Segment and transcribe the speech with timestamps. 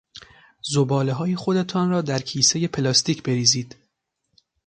[0.71, 3.75] زبالههای خودتان را در کیسهی پلاستیک بریزید.